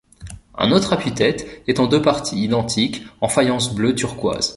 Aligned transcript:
Un 0.57 0.71
autre 0.71 0.93
appui-tête 0.93 1.61
est 1.67 1.79
en 1.79 1.85
deux 1.85 2.01
parties 2.01 2.43
identiques 2.43 3.03
en 3.21 3.27
faïence 3.29 3.75
bleu 3.75 3.93
turquoise. 3.93 4.49